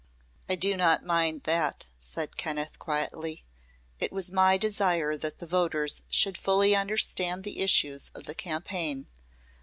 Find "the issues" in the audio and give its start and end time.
7.43-8.09